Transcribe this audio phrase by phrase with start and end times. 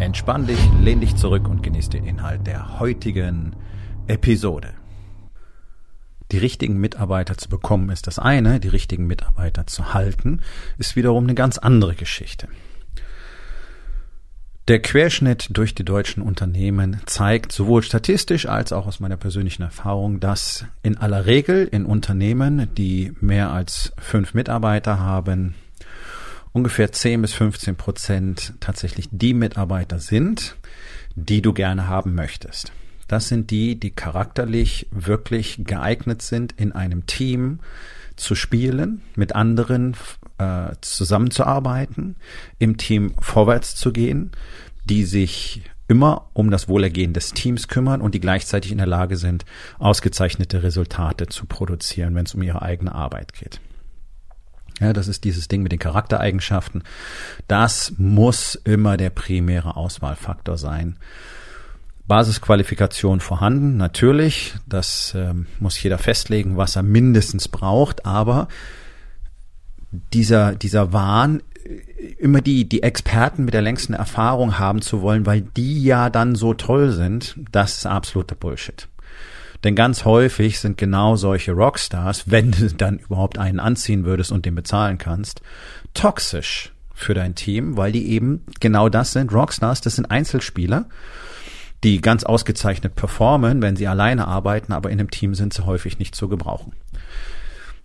[0.00, 3.54] Entspann dich, lehn dich zurück und genieß den Inhalt der heutigen
[4.06, 4.72] Episode.
[6.32, 10.40] Die richtigen Mitarbeiter zu bekommen ist das eine, die richtigen Mitarbeiter zu halten
[10.78, 12.48] ist wiederum eine ganz andere Geschichte.
[14.68, 20.18] Der Querschnitt durch die deutschen Unternehmen zeigt sowohl statistisch als auch aus meiner persönlichen Erfahrung,
[20.18, 25.56] dass in aller Regel in Unternehmen, die mehr als fünf Mitarbeiter haben,
[26.52, 30.56] ungefähr 10 bis 15 Prozent tatsächlich die Mitarbeiter sind,
[31.14, 32.72] die du gerne haben möchtest.
[33.08, 37.60] Das sind die, die charakterlich wirklich geeignet sind, in einem Team
[38.14, 39.96] zu spielen, mit anderen
[40.38, 42.16] äh, zusammenzuarbeiten,
[42.58, 44.30] im Team vorwärts zu gehen,
[44.84, 49.16] die sich immer um das Wohlergehen des Teams kümmern und die gleichzeitig in der Lage
[49.16, 49.44] sind,
[49.80, 53.60] ausgezeichnete Resultate zu produzieren, wenn es um ihre eigene Arbeit geht.
[54.80, 56.82] Ja, das ist dieses Ding mit den Charaktereigenschaften.
[57.48, 60.96] Das muss immer der primäre Auswahlfaktor sein.
[62.06, 64.54] Basisqualifikation vorhanden, natürlich.
[64.66, 68.04] Das ähm, muss jeder festlegen, was er mindestens braucht.
[68.06, 68.48] Aber
[70.12, 71.42] dieser, dieser Wahn,
[72.18, 76.34] immer die, die Experten mit der längsten Erfahrung haben zu wollen, weil die ja dann
[76.34, 78.88] so toll sind, das ist absoluter Bullshit.
[79.64, 84.46] Denn ganz häufig sind genau solche Rockstars, wenn du dann überhaupt einen anziehen würdest und
[84.46, 85.42] den bezahlen kannst,
[85.92, 89.32] toxisch für dein Team, weil die eben genau das sind.
[89.32, 90.86] Rockstars, das sind Einzelspieler,
[91.82, 95.98] die ganz ausgezeichnet performen, wenn sie alleine arbeiten, aber in einem Team sind sie häufig
[95.98, 96.72] nicht zu gebrauchen.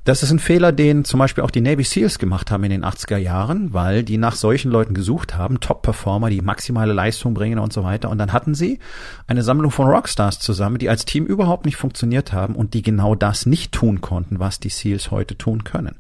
[0.06, 2.86] Das ist ein Fehler, den zum Beispiel auch die Navy SEALs gemacht haben in den
[2.86, 7.74] 80er Jahren, weil die nach solchen Leuten gesucht haben, Top-Performer, die maximale Leistung bringen und
[7.74, 8.12] so weiter.
[8.12, 8.78] Und dann hatten sie
[9.26, 13.16] eine Sammlung von Rockstars zusammen, die als Team überhaupt nicht funktioniert haben und die genau
[13.16, 15.96] das nicht tun konnten, was die SEALs heute tun können.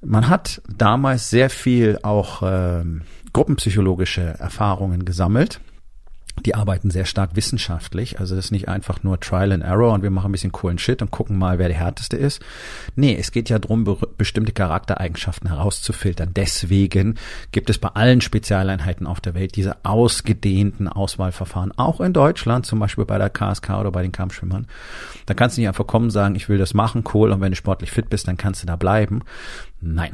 [0.00, 2.84] Man hat damals sehr viel auch äh,
[3.32, 5.60] gruppenpsychologische Erfahrungen gesammelt
[6.40, 8.18] die arbeiten sehr stark wissenschaftlich.
[8.18, 10.78] Also das ist nicht einfach nur Trial and Error und wir machen ein bisschen coolen
[10.78, 12.40] Shit und gucken mal, wer der härteste ist.
[12.96, 16.32] Nee, es geht ja darum, be bestimmte Charaktereigenschaften herauszufiltern.
[16.34, 17.18] Deswegen
[17.52, 22.78] gibt es bei allen Spezialeinheiten auf der Welt diese ausgedehnten Auswahlverfahren, auch in Deutschland, zum
[22.78, 24.66] Beispiel bei der KSK oder bei den Kampfschwimmern.
[25.26, 27.52] Da kannst du nicht einfach kommen und sagen, ich will das machen, cool, und wenn
[27.52, 29.22] du sportlich fit bist, dann kannst du da bleiben.
[29.80, 30.12] Nein.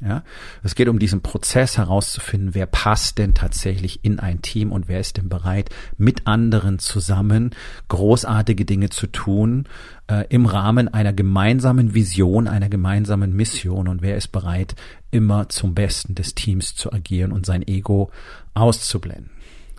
[0.00, 0.24] Ja,
[0.64, 4.98] es geht um diesen Prozess herauszufinden, wer passt denn tatsächlich in ein Team und wer
[4.98, 7.54] ist denn bereit, mit anderen zusammen
[7.88, 9.68] großartige Dinge zu tun
[10.08, 14.74] äh, im Rahmen einer gemeinsamen Vision, einer gemeinsamen Mission und wer ist bereit,
[15.12, 18.10] immer zum Besten des Teams zu agieren und sein Ego
[18.52, 19.30] auszublenden.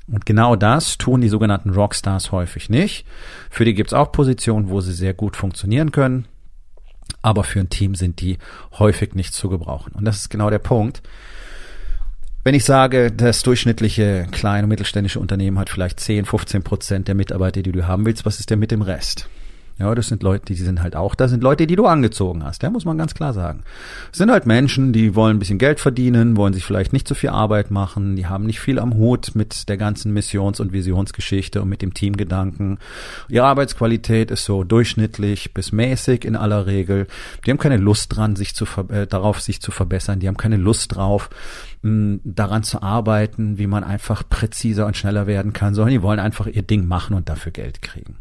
[0.08, 3.06] Und genau das tun die sogenannten Rockstars häufig nicht.
[3.50, 6.26] Für die gibt's auch Positionen, wo sie sehr gut funktionieren können
[7.26, 8.38] aber für ein Team sind die
[8.78, 9.94] häufig nicht zu gebrauchen.
[9.94, 11.02] Und das ist genau der Punkt.
[12.44, 17.16] Wenn ich sage, das durchschnittliche kleine und mittelständische Unternehmen hat vielleicht 10, 15 Prozent der
[17.16, 19.28] Mitarbeiter, die du haben willst, was ist denn mit dem Rest?
[19.78, 22.64] Ja, das sind Leute, die sind halt auch, das sind Leute, die du angezogen hast,
[22.64, 23.64] ja, muss man ganz klar sagen.
[24.10, 27.14] Das sind halt Menschen, die wollen ein bisschen Geld verdienen, wollen sich vielleicht nicht so
[27.14, 31.62] viel Arbeit machen, die haben nicht viel am Hut mit der ganzen Missions- und Visionsgeschichte
[31.62, 32.80] und mit dem Teamgedanken.
[33.28, 37.08] Ihre Arbeitsqualität ist so durchschnittlich bis mäßig in aller Regel.
[37.46, 40.22] Die haben keine Lust dran, sich zu, äh, darauf, sich zu verbessern.
[40.22, 41.30] Die haben keine Lust drauf,
[41.86, 46.20] mh, daran zu arbeiten, wie man einfach präziser und schneller werden kann, sondern die wollen
[46.20, 48.18] einfach ihr Ding machen und dafür Geld kriegen.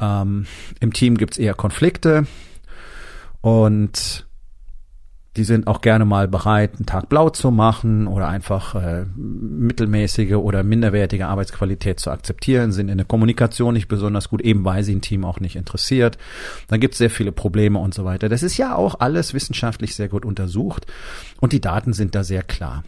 [0.00, 0.46] Ähm,
[0.80, 2.26] Im Team gibt's eher Konflikte
[3.42, 4.25] und
[5.36, 10.34] die sind auch gerne mal bereit, einen Tag blau zu machen oder einfach äh, mittelmäßige
[10.34, 14.94] oder minderwertige Arbeitsqualität zu akzeptieren, sind in der Kommunikation nicht besonders gut, eben weil sie
[14.94, 16.16] ein Team auch nicht interessiert.
[16.68, 18.28] Dann gibt es sehr viele Probleme und so weiter.
[18.28, 20.86] Das ist ja auch alles wissenschaftlich sehr gut untersucht
[21.40, 22.82] und die Daten sind da sehr klar.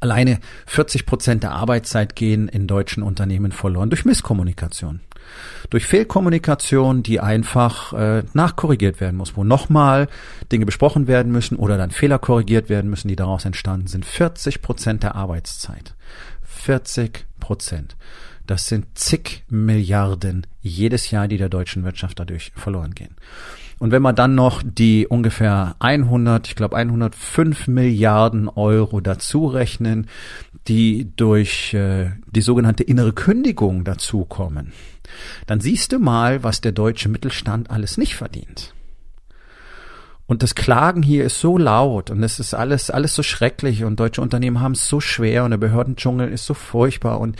[0.00, 5.00] Alleine 40 Prozent der Arbeitszeit gehen in deutschen Unternehmen verloren durch Misskommunikation
[5.70, 10.08] durch Fehlkommunikation, die einfach äh, nachkorrigiert werden muss, wo nochmal
[10.50, 14.04] Dinge besprochen werden müssen oder dann Fehler korrigiert werden müssen, die daraus entstanden sind.
[14.04, 15.94] 40 Prozent der Arbeitszeit.
[16.44, 17.96] 40 Prozent.
[18.48, 23.14] Das sind zig Milliarden jedes Jahr, die der deutschen Wirtschaft dadurch verloren gehen.
[23.78, 30.08] Und wenn man dann noch die ungefähr 100, ich glaube 105 Milliarden Euro dazu rechnen,
[30.66, 34.72] die durch äh, die sogenannte innere Kündigung dazukommen,
[35.46, 38.72] dann siehst du mal, was der deutsche Mittelstand alles nicht verdient.
[40.28, 43.98] Und das Klagen hier ist so laut und es ist alles, alles so schrecklich und
[43.98, 47.36] deutsche Unternehmen haben es so schwer und der Behördendschungel ist so furchtbar und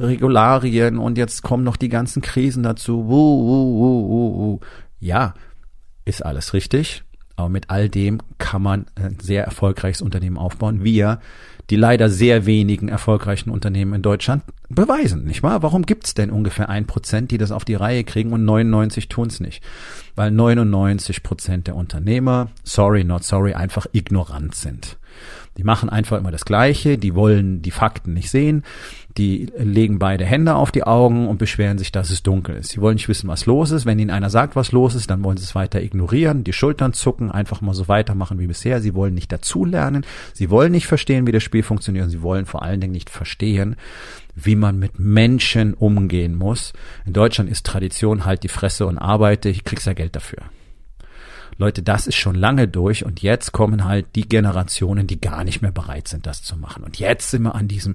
[0.00, 2.98] Regularien und jetzt kommen noch die ganzen Krisen dazu.
[2.98, 4.60] Uh, uh, uh,
[4.98, 5.34] ja,
[6.04, 7.04] ist alles richtig.
[7.36, 10.82] Aber mit all dem kann man ein sehr erfolgreiches Unternehmen aufbauen.
[10.82, 11.20] Wir
[11.70, 14.42] die leider sehr wenigen erfolgreichen Unternehmen in Deutschland
[14.74, 15.62] beweisen, nicht wahr?
[15.62, 19.40] Warum gibt's denn ungefähr ein Prozent, die das auf die Reihe kriegen und 99 tun's
[19.40, 19.62] nicht?
[20.14, 24.98] Weil 99 Prozent der Unternehmer, sorry, not sorry, einfach ignorant sind.
[25.58, 28.64] Die machen einfach immer das Gleiche, die wollen die Fakten nicht sehen,
[29.18, 32.70] die legen beide Hände auf die Augen und beschweren sich, dass es dunkel ist.
[32.70, 33.84] Sie wollen nicht wissen, was los ist.
[33.84, 36.94] Wenn ihnen einer sagt, was los ist, dann wollen sie es weiter ignorieren, die Schultern
[36.94, 38.80] zucken, einfach mal so weitermachen wie bisher.
[38.80, 42.08] Sie wollen nicht dazulernen, sie wollen nicht verstehen, wie das Spiel funktioniert.
[42.08, 43.76] Sie wollen vor allen Dingen nicht verstehen,
[44.34, 46.72] wie man mit Menschen umgehen muss.
[47.04, 50.42] In Deutschland ist Tradition halt die Fresse und arbeite, ich krieg's ja Geld dafür.
[51.58, 55.60] Leute, das ist schon lange durch und jetzt kommen halt die Generationen, die gar nicht
[55.60, 56.82] mehr bereit sind, das zu machen.
[56.82, 57.94] Und jetzt sind wir an diesem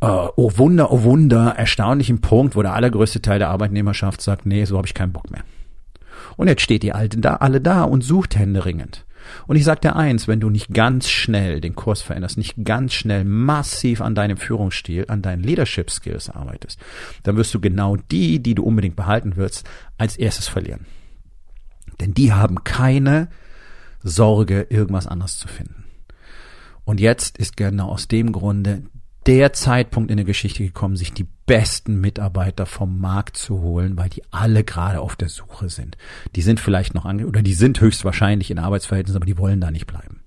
[0.00, 4.64] äh, oh Wunder, oh Wunder, erstaunlichen Punkt, wo der allergrößte Teil der Arbeitnehmerschaft sagt, nee,
[4.64, 5.42] so habe ich keinen Bock mehr.
[6.36, 9.04] Und jetzt steht die Alten da, alle da und sucht händeringend.
[9.46, 12.94] Und ich sag dir eins, wenn du nicht ganz schnell den Kurs veränderst, nicht ganz
[12.94, 16.78] schnell massiv an deinem Führungsstil, an deinen Leadership Skills arbeitest,
[17.22, 19.68] dann wirst du genau die, die du unbedingt behalten wirst,
[19.98, 20.86] als erstes verlieren.
[22.00, 23.28] Denn die haben keine
[24.02, 25.84] Sorge, irgendwas anderes zu finden.
[26.84, 28.82] Und jetzt ist genau aus dem Grunde
[29.26, 34.08] der Zeitpunkt in der Geschichte gekommen, sich die besten Mitarbeiter vom Markt zu holen, weil
[34.08, 35.96] die alle gerade auf der Suche sind.
[36.36, 39.72] Die sind vielleicht noch ange oder die sind höchstwahrscheinlich in Arbeitsverhältnissen, aber die wollen da
[39.72, 40.20] nicht bleiben.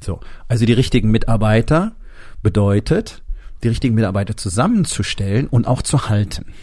[0.00, 1.96] So, also die richtigen Mitarbeiter
[2.40, 3.24] bedeutet,
[3.64, 6.54] die richtigen Mitarbeiter zusammenzustellen und auch zu halten.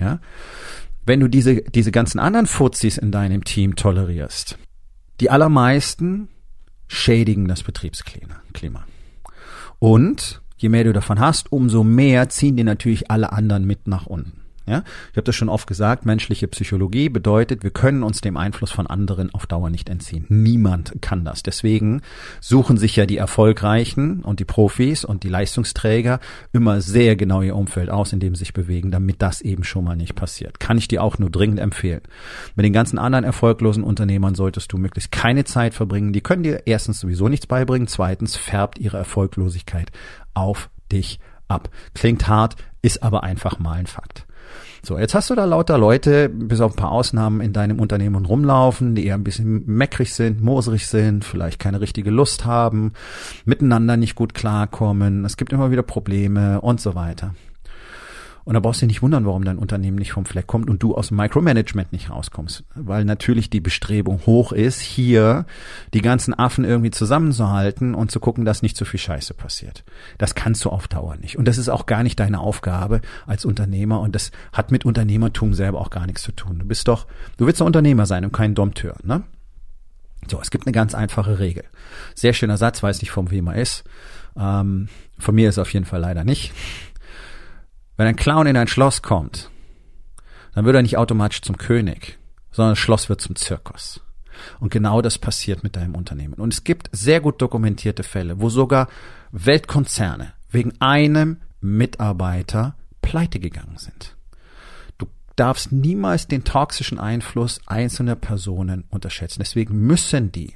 [0.00, 0.18] Ja?
[1.04, 4.56] Wenn du diese, diese ganzen anderen Fuzis in deinem Team tolerierst,
[5.20, 6.28] die allermeisten
[6.88, 8.86] schädigen das Betriebsklima.
[9.78, 14.06] Und je mehr du davon hast, umso mehr ziehen dir natürlich alle anderen mit nach
[14.06, 14.39] unten.
[14.70, 18.70] Ja, ich habe das schon oft gesagt, menschliche Psychologie bedeutet, wir können uns dem Einfluss
[18.70, 20.26] von anderen auf Dauer nicht entziehen.
[20.28, 21.42] Niemand kann das.
[21.42, 22.02] Deswegen
[22.40, 26.20] suchen sich ja die Erfolgreichen und die Profis und die Leistungsträger
[26.52, 29.82] immer sehr genau ihr Umfeld aus, in dem sie sich bewegen, damit das eben schon
[29.82, 30.60] mal nicht passiert.
[30.60, 32.02] Kann ich dir auch nur dringend empfehlen.
[32.54, 36.12] Mit den ganzen anderen erfolglosen Unternehmern solltest du möglichst keine Zeit verbringen.
[36.12, 39.90] Die können dir erstens sowieso nichts beibringen, zweitens färbt ihre Erfolglosigkeit
[40.32, 41.18] auf dich
[41.48, 41.68] ab.
[41.94, 44.26] Klingt hart, ist aber einfach mal ein Fakt.
[44.82, 48.24] So, jetzt hast du da lauter Leute, bis auf ein paar Ausnahmen in deinem Unternehmen
[48.24, 52.92] rumlaufen, die eher ein bisschen meckrig sind, moserig sind, vielleicht keine richtige Lust haben,
[53.44, 57.34] miteinander nicht gut klarkommen, es gibt immer wieder Probleme und so weiter.
[58.50, 60.82] Und da brauchst du dich nicht wundern, warum dein Unternehmen nicht vom Fleck kommt und
[60.82, 62.64] du aus dem Micromanagement nicht rauskommst.
[62.74, 65.46] Weil natürlich die Bestrebung hoch ist, hier
[65.94, 69.84] die ganzen Affen irgendwie zusammenzuhalten und zu gucken, dass nicht zu viel Scheiße passiert.
[70.18, 71.38] Das kannst du auf Dauer nicht.
[71.38, 75.54] Und das ist auch gar nicht deine Aufgabe als Unternehmer und das hat mit Unternehmertum
[75.54, 76.58] selber auch gar nichts zu tun.
[76.58, 77.06] Du bist doch,
[77.36, 79.22] du willst doch Unternehmer sein und kein Dompteur, ne?
[80.28, 81.62] So, es gibt eine ganz einfache Regel.
[82.16, 83.84] Sehr schöner Satz, weiß nicht von wem er ist.
[84.36, 84.88] Ähm,
[85.20, 86.52] von mir ist auf jeden Fall leider nicht.
[88.00, 89.50] Wenn ein Clown in ein Schloss kommt,
[90.54, 92.18] dann wird er nicht automatisch zum König,
[92.50, 94.00] sondern das Schloss wird zum Zirkus.
[94.58, 96.32] Und genau das passiert mit deinem Unternehmen.
[96.32, 98.88] Und es gibt sehr gut dokumentierte Fälle, wo sogar
[99.32, 104.16] Weltkonzerne wegen einem Mitarbeiter pleite gegangen sind.
[104.96, 109.40] Du darfst niemals den toxischen Einfluss einzelner Personen unterschätzen.
[109.40, 110.54] Deswegen müssen die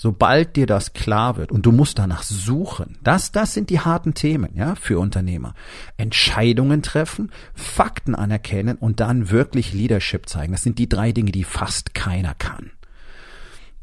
[0.00, 4.14] sobald dir das klar wird und du musst danach suchen, das, das sind die harten
[4.14, 5.52] Themen, ja, für Unternehmer.
[5.98, 10.52] Entscheidungen treffen, Fakten anerkennen und dann wirklich Leadership zeigen.
[10.52, 12.70] Das sind die drei Dinge, die fast keiner kann.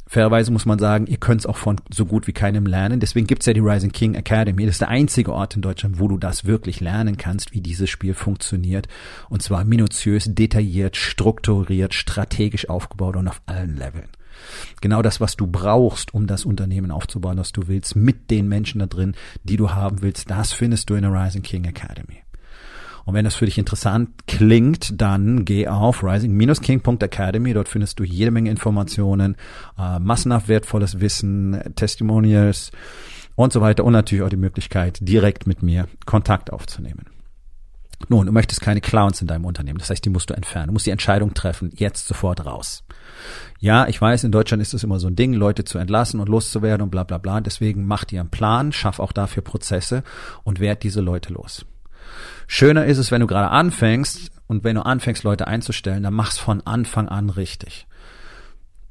[0.07, 2.99] Fairerweise muss man sagen, ihr könnt es auch von so gut wie keinem lernen.
[2.99, 4.65] Deswegen gibt's ja die Rising King Academy.
[4.65, 7.91] Das ist der einzige Ort in Deutschland, wo du das wirklich lernen kannst, wie dieses
[7.91, 8.87] Spiel funktioniert.
[9.29, 14.07] Und zwar minutiös, detailliert, strukturiert, strategisch aufgebaut und auf allen Leveln.
[14.81, 18.79] Genau das, was du brauchst, um das Unternehmen aufzubauen, das du willst, mit den Menschen
[18.79, 22.23] da drin, die du haben willst, das findest du in der Rising King Academy.
[23.07, 27.53] Und wenn das für dich interessant klingt, dann geh auf rising-king.academy.
[27.53, 29.37] Dort findest du jede Menge Informationen,
[29.79, 32.71] äh, massenhaft wertvolles Wissen, Testimonials
[33.35, 37.05] und so weiter und natürlich auch die Möglichkeit, direkt mit mir Kontakt aufzunehmen.
[38.09, 39.79] Nun, du möchtest keine Clowns in deinem Unternehmen.
[39.79, 40.67] Das heißt, die musst du entfernen.
[40.67, 42.83] Du musst die Entscheidung treffen, jetzt sofort raus.
[43.59, 46.29] Ja, ich weiß, in Deutschland ist es immer so ein Ding, Leute zu entlassen und
[46.29, 47.41] loszuwerden und bla bla bla.
[47.41, 50.03] Deswegen mach dir einen Plan, schaff auch dafür Prozesse
[50.43, 51.65] und werd diese Leute los.
[52.45, 56.37] Schöner ist es, wenn du gerade anfängst und wenn du anfängst, Leute einzustellen, dann mach's
[56.37, 57.87] von Anfang an richtig.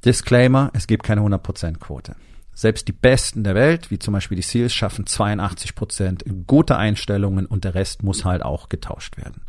[0.04, 2.14] Disclaimer, es gibt keine 100% Quote.
[2.56, 7.44] Selbst die Besten der Welt, wie zum Beispiel die Seals, schaffen 82 Prozent gute Einstellungen
[7.44, 9.42] und der Rest muss halt auch getauscht werden.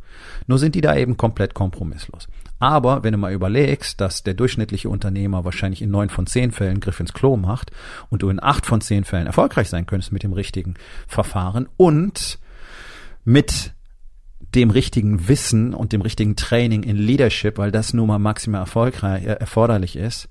[0.46, 2.28] Nur sind die da eben komplett kompromisslos.
[2.60, 6.82] Aber wenn du mal überlegst, dass der durchschnittliche Unternehmer wahrscheinlich in neun von zehn Fällen
[6.82, 7.72] Griff ins Klo macht
[8.10, 10.74] und du in acht von zehn Fällen erfolgreich sein könntest mit dem richtigen
[11.08, 12.40] Verfahren und
[13.24, 13.74] mit
[14.54, 19.24] dem richtigen Wissen und dem richtigen Training in Leadership, weil das nun mal maximal erfolgreich
[19.24, 20.28] äh, erforderlich ist.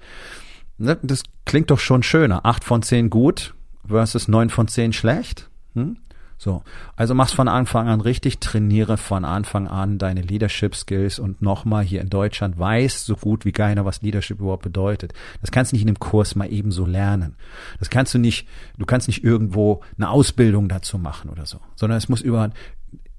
[0.77, 2.45] Ne, das klingt doch schon schöner.
[2.45, 3.55] Acht von zehn gut
[3.87, 5.49] versus neun von zehn schlecht.
[5.75, 5.97] Hm?
[6.39, 6.63] So,
[6.97, 11.83] also mach's von Anfang an richtig, trainiere von Anfang an deine Leadership Skills und nochmal
[11.83, 15.15] hier in Deutschland weiß so gut wie keiner, was Leadership überhaupt bedeutet.
[15.41, 17.37] Das kannst du nicht in einem Kurs mal ebenso lernen.
[17.79, 21.97] Das kannst du nicht, du kannst nicht irgendwo eine Ausbildung dazu machen oder so, sondern
[21.97, 22.51] es muss über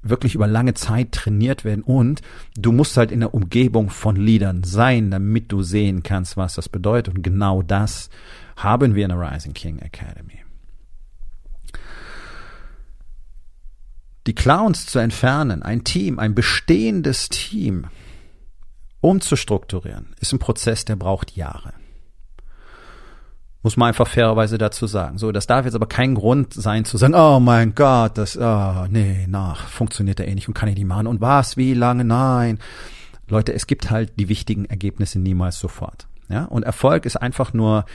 [0.10, 2.22] wirklich über lange Zeit trainiert werden und
[2.58, 6.70] du musst halt in der Umgebung von Leadern sein, damit du sehen kannst, was das
[6.70, 7.16] bedeutet.
[7.16, 8.10] Und genau das
[8.56, 10.42] haben wir in der Rising King Academy.
[14.28, 17.88] Die Clowns zu entfernen, ein Team, ein bestehendes Team
[19.00, 21.74] umzustrukturieren, ist ein Prozess, der braucht Jahre.
[23.64, 25.18] Muss man einfach fairerweise dazu sagen.
[25.18, 28.86] So, das darf jetzt aber kein Grund sein zu sagen, oh mein Gott, das, oh,
[28.90, 31.08] nee, nach, funktioniert er eh nicht und kann ich nicht machen.
[31.08, 32.60] Und was, wie lange, nein.
[33.28, 36.08] Leute, es gibt halt die wichtigen Ergebnisse niemals sofort.
[36.30, 37.86] Ja, und Erfolg ist einfach nur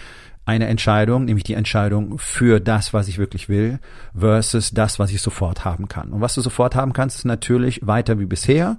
[0.45, 3.79] eine Entscheidung, nämlich die Entscheidung für das, was ich wirklich will,
[4.19, 6.11] versus das, was ich sofort haben kann.
[6.11, 8.79] Und was du sofort haben kannst, ist natürlich weiter wie bisher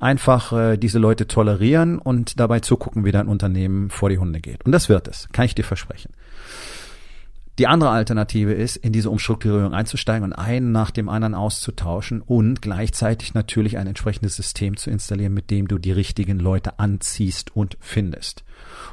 [0.00, 4.64] einfach äh, diese Leute tolerieren und dabei zugucken, wie dein Unternehmen vor die Hunde geht.
[4.64, 6.12] Und das wird es, kann ich dir versprechen.
[7.60, 12.62] Die andere Alternative ist, in diese Umstrukturierung einzusteigen und einen nach dem anderen auszutauschen und
[12.62, 17.76] gleichzeitig natürlich ein entsprechendes System zu installieren, mit dem du die richtigen Leute anziehst und
[17.78, 18.44] findest.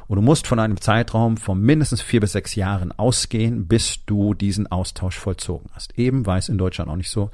[0.06, 4.34] Und du musst von einem Zeitraum von mindestens vier bis sechs Jahren ausgehen, bis du
[4.34, 5.98] diesen Austausch vollzogen hast.
[5.98, 7.30] Eben, weil es in Deutschland auch nicht so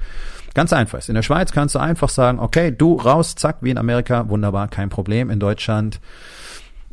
[0.53, 1.09] ganz einfach ist.
[1.09, 4.69] In der Schweiz kannst du einfach sagen, okay, du raus, zack, wie in Amerika, wunderbar,
[4.69, 5.29] kein Problem.
[5.29, 5.99] In Deutschland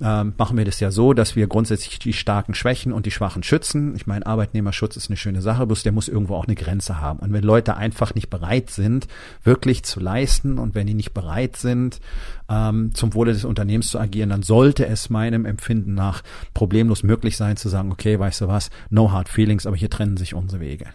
[0.02, 3.42] ähm, machen wir das ja so, dass wir grundsätzlich die Starken schwächen und die Schwachen
[3.42, 3.94] schützen.
[3.94, 7.20] Ich meine, Arbeitnehmerschutz ist eine schöne Sache, bloß der muss irgendwo auch eine Grenze haben.
[7.20, 9.06] Und wenn Leute einfach nicht bereit sind,
[9.44, 12.00] wirklich zu leisten und wenn die nicht bereit sind,
[12.48, 17.36] ähm, zum Wohle des Unternehmens zu agieren, dann sollte es meinem Empfinden nach problemlos möglich
[17.36, 20.60] sein zu sagen, okay, weißt du was, no hard feelings, aber hier trennen sich unsere
[20.60, 20.86] Wege.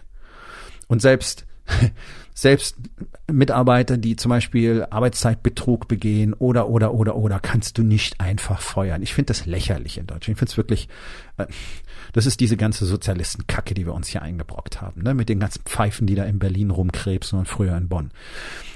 [0.86, 1.47] Und selbst
[2.34, 2.76] selbst
[3.30, 9.02] Mitarbeiter, die zum Beispiel Arbeitszeitbetrug begehen oder, oder, oder, oder, kannst du nicht einfach feuern.
[9.02, 10.28] Ich finde das lächerlich in Deutschland.
[10.28, 10.88] Ich finde es wirklich,
[11.36, 11.46] äh,
[12.12, 15.14] das ist diese ganze Sozialistenkacke, die wir uns hier eingebrockt haben, ne?
[15.14, 18.10] mit den ganzen Pfeifen, die da in Berlin rumkrebsen und früher in Bonn.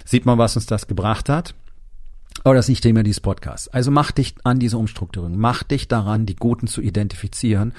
[0.05, 1.55] Sieht man, was uns das gebracht hat?
[2.45, 3.69] Aber das ist nicht Thema dieses Podcasts.
[3.69, 5.39] Also mach dich an diese Umstrukturierung.
[5.39, 7.73] Mach dich daran, die Guten zu identifizieren.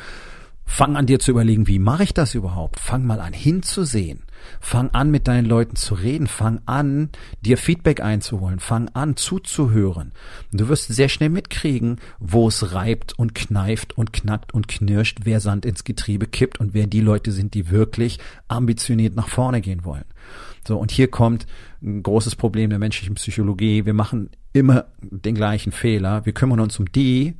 [0.65, 2.79] Fang an dir zu überlegen, wie mache ich das überhaupt?
[2.79, 4.23] Fang mal an hinzusehen
[4.59, 6.27] Fang an, mit deinen Leuten zu reden.
[6.27, 7.09] Fang an,
[7.41, 8.59] dir Feedback einzuholen.
[8.59, 10.11] Fang an, zuzuhören.
[10.51, 15.39] Du wirst sehr schnell mitkriegen, wo es reibt und kneift und knackt und knirscht, wer
[15.39, 19.85] Sand ins Getriebe kippt und wer die Leute sind, die wirklich ambitioniert nach vorne gehen
[19.85, 20.05] wollen.
[20.67, 21.45] So, und hier kommt
[21.81, 23.85] ein großes Problem der menschlichen Psychologie.
[23.85, 26.25] Wir machen immer den gleichen Fehler.
[26.25, 27.35] Wir kümmern uns um die,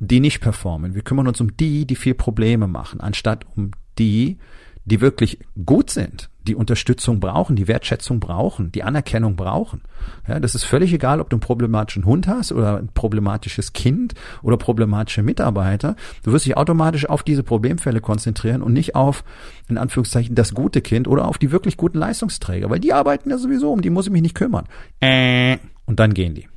[0.00, 0.94] die nicht performen.
[0.94, 4.38] Wir kümmern uns um die, die viel Probleme machen, anstatt um die,
[4.86, 9.82] die wirklich gut sind, die Unterstützung brauchen, die Wertschätzung brauchen, die Anerkennung brauchen.
[10.26, 14.14] Ja, das ist völlig egal, ob du einen problematischen Hund hast oder ein problematisches Kind
[14.42, 15.96] oder problematische Mitarbeiter.
[16.22, 19.22] Du wirst dich automatisch auf diese Problemfälle konzentrieren und nicht auf,
[19.68, 23.36] in Anführungszeichen, das gute Kind oder auf die wirklich guten Leistungsträger, weil die arbeiten ja
[23.36, 24.64] sowieso, um die muss ich mich nicht kümmern.
[25.00, 26.48] Äh, und dann gehen die.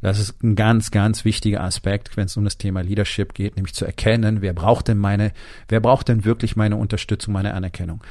[0.00, 3.74] Das ist ein ganz, ganz wichtiger Aspekt, wenn es um das Thema Leadership geht, nämlich
[3.74, 5.32] zu erkennen, wer braucht denn meine,
[5.68, 8.02] wer braucht denn wirklich meine Unterstützung, meine Anerkennung.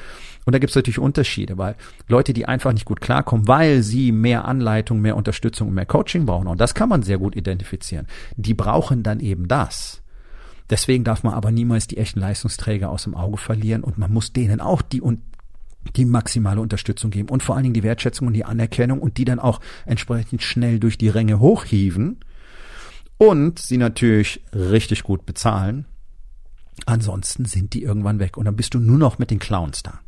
[0.45, 1.75] Und da gibt es natürlich Unterschiede, weil
[2.07, 6.25] Leute, die einfach nicht gut klarkommen, weil sie mehr Anleitung, mehr Unterstützung und mehr Coaching
[6.25, 10.01] brauchen, und das kann man sehr gut identifizieren, die brauchen dann eben das.
[10.69, 14.33] Deswegen darf man aber niemals die echten Leistungsträger aus dem Auge verlieren und man muss
[14.33, 15.21] denen auch die und
[15.95, 19.25] die maximale Unterstützung geben und vor allen Dingen die Wertschätzung und die Anerkennung und die
[19.25, 22.17] dann auch entsprechend schnell durch die Ränge hochhieven
[23.17, 25.85] und sie natürlich richtig gut bezahlen.
[26.85, 29.99] Ansonsten sind die irgendwann weg und dann bist du nur noch mit den Clowns da.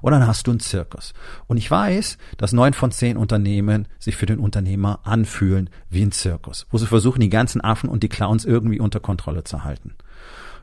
[0.00, 1.12] Und dann hast du einen Zirkus.
[1.46, 6.12] Und ich weiß, dass neun von zehn Unternehmen sich für den Unternehmer anfühlen wie ein
[6.12, 9.94] Zirkus, wo sie versuchen, die ganzen Affen und die Clowns irgendwie unter Kontrolle zu halten.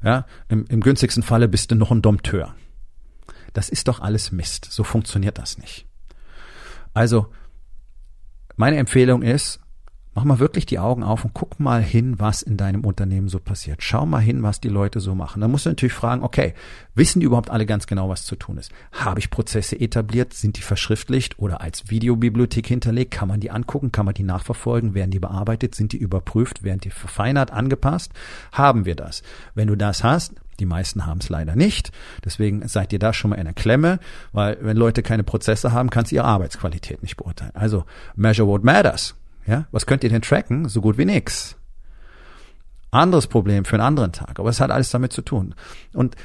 [0.03, 2.55] Ja, im, im günstigsten Falle bist du noch ein Dompteur.
[3.53, 4.65] Das ist doch alles Mist.
[4.69, 5.85] So funktioniert das nicht.
[6.93, 7.27] Also,
[8.55, 9.59] meine Empfehlung ist,
[10.15, 13.39] Mach mal wirklich die Augen auf und guck mal hin, was in deinem Unternehmen so
[13.39, 13.81] passiert.
[13.81, 15.41] Schau mal hin, was die Leute so machen.
[15.41, 16.53] Dann musst du natürlich fragen, okay,
[16.93, 18.71] wissen die überhaupt alle ganz genau, was zu tun ist?
[18.91, 20.33] Habe ich Prozesse etabliert?
[20.33, 23.09] Sind die verschriftlicht oder als Videobibliothek hinterlegt?
[23.09, 23.91] Kann man die angucken?
[23.91, 24.93] Kann man die nachverfolgen?
[24.93, 25.73] Werden die bearbeitet?
[25.73, 26.61] Sind die überprüft?
[26.61, 28.11] Werden die verfeinert, angepasst?
[28.51, 29.23] Haben wir das?
[29.55, 31.91] Wenn du das hast, die meisten haben es leider nicht.
[32.23, 33.99] Deswegen seid ihr da schon mal in der Klemme,
[34.31, 37.55] weil wenn Leute keine Prozesse haben, kannst du ihre Arbeitsqualität nicht beurteilen.
[37.55, 39.15] Also measure what matters.
[39.45, 40.69] Ja, was könnt ihr denn tracken?
[40.69, 41.57] So gut wie nix.
[42.91, 45.55] Anderes Problem für einen anderen Tag, aber es hat alles damit zu tun.
[45.93, 46.15] Und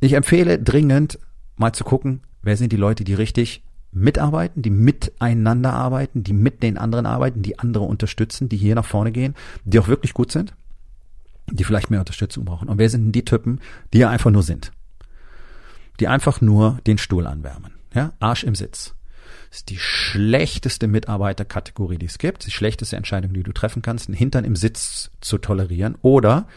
[0.00, 1.18] ich empfehle dringend
[1.56, 6.62] mal zu gucken, wer sind die Leute, die richtig mitarbeiten, die miteinander arbeiten, die mit
[6.62, 10.32] den anderen arbeiten, die andere unterstützen, die hier nach vorne gehen, die auch wirklich gut
[10.32, 10.54] sind,
[11.50, 12.68] die vielleicht mehr Unterstützung brauchen.
[12.68, 13.60] Und wer sind denn die Typen,
[13.92, 14.72] die ja einfach nur sind?
[16.00, 17.74] Die einfach nur den Stuhl anwärmen.
[17.94, 18.94] Ja, Arsch im Sitz
[19.50, 24.16] ist die schlechteste Mitarbeiterkategorie, die es gibt, die schlechteste Entscheidung, die du treffen kannst, einen
[24.16, 26.48] Hintern im Sitz zu tolerieren oder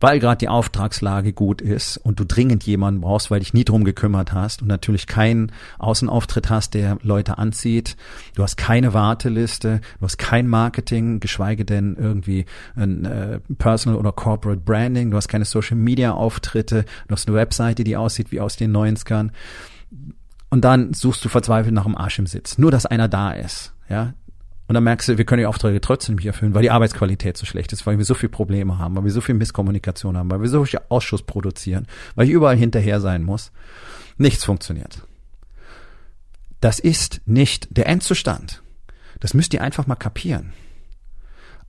[0.00, 3.84] weil gerade die Auftragslage gut ist und du dringend jemanden brauchst, weil dich nie drum
[3.84, 7.96] gekümmert hast und natürlich keinen Außenauftritt hast, der Leute anzieht.
[8.34, 14.12] Du hast keine Warteliste, du hast kein Marketing, geschweige denn irgendwie ein äh, Personal oder
[14.12, 18.40] Corporate Branding, du hast keine Social Media Auftritte, du hast eine Webseite, die aussieht wie
[18.40, 19.30] aus den 90ern
[20.50, 22.58] und dann suchst du verzweifelt nach dem Arsch im Sitz.
[22.58, 24.14] Nur, dass einer da ist, ja.
[24.68, 27.46] Und dann merkst du, wir können die Aufträge trotzdem nicht erfüllen, weil die Arbeitsqualität so
[27.46, 30.42] schlecht ist, weil wir so viele Probleme haben, weil wir so viel Misskommunikation haben, weil
[30.42, 33.50] wir so viel Ausschuss produzieren, weil ich überall hinterher sein muss.
[34.18, 35.02] Nichts funktioniert.
[36.60, 38.62] Das ist nicht der Endzustand.
[39.20, 40.52] Das müsst ihr einfach mal kapieren.